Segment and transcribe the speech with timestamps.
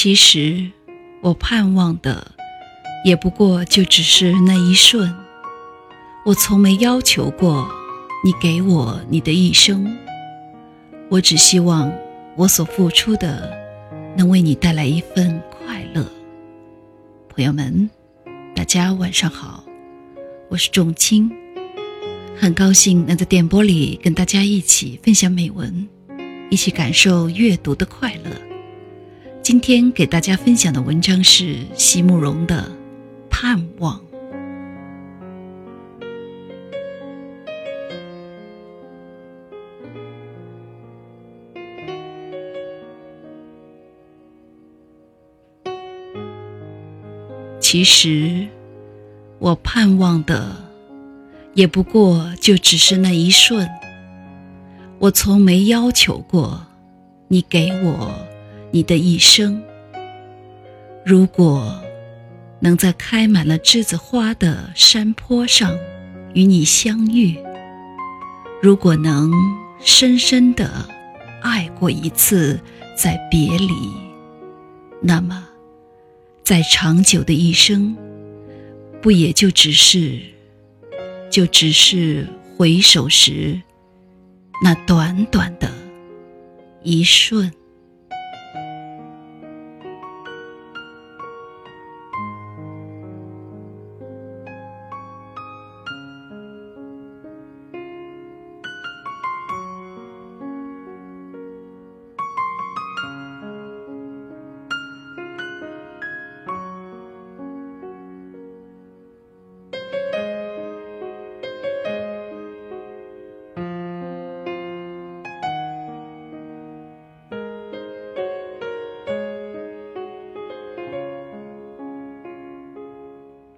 [0.00, 0.70] 其实，
[1.20, 2.30] 我盼望的，
[3.04, 5.12] 也不过就只是那一瞬。
[6.24, 7.68] 我从没要求过
[8.24, 9.98] 你给我你的一生，
[11.08, 11.92] 我只希望
[12.36, 13.52] 我所付出的，
[14.16, 16.06] 能为你带来一份快乐。
[17.28, 17.90] 朋友们，
[18.54, 19.64] 大家晚上好，
[20.48, 21.28] 我是仲青，
[22.36, 25.88] 很高兴能在电波里跟大家一起分享美文，
[26.50, 28.47] 一起感受阅读的快乐。
[29.48, 32.70] 今天给大家分享的文章是席慕容的
[33.30, 33.98] 《盼望》。
[47.58, 48.46] 其实，
[49.38, 50.54] 我盼望的，
[51.54, 53.66] 也不过就只是那一瞬。
[54.98, 56.66] 我从没要求过
[57.28, 58.27] 你给我。
[58.70, 59.62] 你的一生，
[61.04, 61.80] 如果
[62.60, 65.74] 能在开满了栀子花的山坡上
[66.34, 67.38] 与你相遇，
[68.60, 69.32] 如果能
[69.80, 70.86] 深深的
[71.40, 72.60] 爱过一次
[72.94, 73.72] 再别离，
[75.00, 75.48] 那么，
[76.44, 77.96] 在长久的一生，
[79.00, 80.20] 不也就只是，
[81.30, 83.58] 就只是回首时
[84.62, 85.72] 那短短的
[86.82, 87.50] 一瞬。